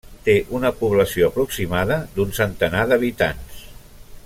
Té 0.27 0.33
una 0.59 0.71
població 0.79 1.27
aproximada 1.33 1.99
d'un 2.17 2.33
centenar 2.39 2.83
d'habitants. 2.93 3.63